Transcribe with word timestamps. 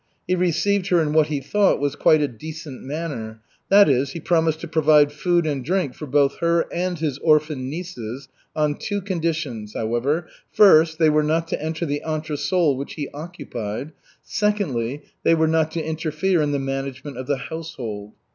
He 0.27 0.33
received 0.33 0.87
her 0.87 0.99
in 0.99 1.13
what 1.13 1.27
he 1.27 1.39
thought 1.39 1.79
was 1.79 1.95
quite 1.95 2.21
a 2.23 2.27
decent 2.27 2.81
manner, 2.81 3.39
that 3.69 3.87
is, 3.87 4.13
he 4.13 4.19
promised 4.19 4.59
to 4.61 4.67
provide 4.67 5.11
food 5.11 5.45
and 5.45 5.63
drink 5.63 5.93
for 5.93 6.07
both 6.07 6.37
her 6.39 6.65
and 6.73 6.97
his 6.97 7.19
orphan 7.19 7.69
nieces, 7.69 8.27
on 8.55 8.79
two 8.79 8.99
conditions, 8.99 9.75
however, 9.75 10.27
first, 10.51 10.97
they 10.97 11.11
were 11.11 11.21
not 11.21 11.47
to 11.49 11.61
enter 11.61 11.85
the 11.85 12.01
entresol 12.03 12.75
which 12.75 12.95
he 12.95 13.09
occupied; 13.13 13.91
secondly, 14.23 15.03
they 15.21 15.35
were 15.35 15.45
not 15.47 15.69
to 15.73 15.83
interfere 15.85 16.41
in 16.41 16.51
the 16.51 16.57
management 16.57 17.15
of 17.15 17.27
the 17.27 17.37
household. 17.37 18.13